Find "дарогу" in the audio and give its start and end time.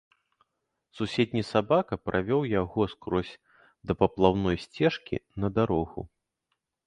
5.61-6.01